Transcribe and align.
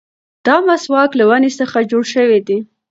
دا 0.45 0.55
مسواک 0.67 1.11
له 1.19 1.23
ونې 1.29 1.51
څخه 1.59 1.77
جوړ 1.91 2.03
شوی 2.13 2.39
دی. 2.47 2.57